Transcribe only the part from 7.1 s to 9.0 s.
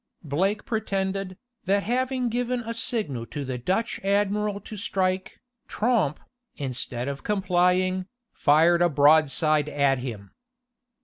complying, fired a